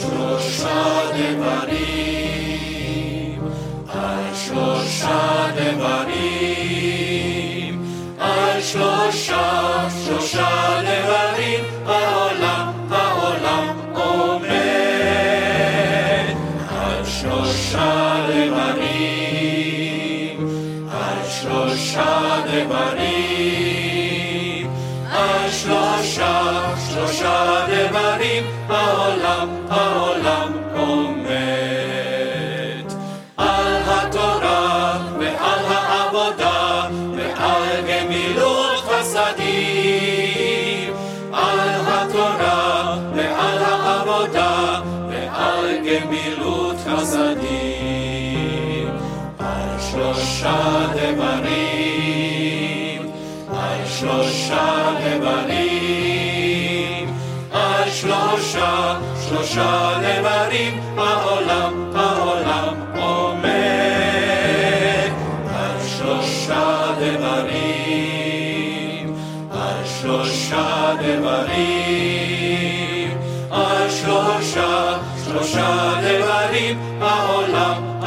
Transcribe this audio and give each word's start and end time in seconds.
שלושה 0.00 1.02
דברים, 1.16 2.60
על 3.88 4.34
שלושה 4.34 5.46
דברים, 5.56 7.00
על 8.18 8.62
שלושה, 8.62 9.88
שלושה 10.04 10.80
דברים, 10.82 11.64
העולם, 11.86 12.72
העולם 12.90 13.76
עומד. 13.94 14.50
על 16.78 17.04
שלושה 17.04 18.26
דברים, 18.28 19.68
על 20.90 21.28
שלושה 21.30 22.40
דברים, 22.46 23.50
על 25.10 25.50
שלושה, 25.50 26.39
שלושה 26.88 27.66
דברים, 27.68 28.44
העולם, 28.68 29.48
העולם 29.68 30.52
עומד. 30.76 31.30
על 33.36 33.76
התורה 33.86 34.98
ועל 35.18 35.64
העבודה 35.64 36.88
ועל 37.16 37.80
גמילות 37.88 38.84
חסדים. 38.88 39.90
על 41.32 41.68
התורה 41.86 42.98
ועל 43.14 43.58
העבודה 43.58 44.80
ועל 45.08 45.78
גמילות 45.78 46.76
חסדים. 46.86 47.80
על 49.38 49.80
שלושה 49.90 50.86
דברים, 50.94 51.80
על 53.50 53.86
שלושה 53.86 54.90
דברים, 55.00 56.09
שלושה, 59.28 59.92
דברים, 60.00 60.80
העולם, 60.98 61.92
העולם 61.94 62.74
עומד. 62.96 63.90
על 65.54 65.76
שלושה 65.86 66.86
דברים, 67.00 68.34
על 69.50 69.84
שלושה 70.00 70.94
דברים, 71.02 72.30
על 73.50 73.90
שלושה, 73.90 74.98
שלושה 75.24 75.92
דברים, 76.02 76.78
העולם, 77.00 77.99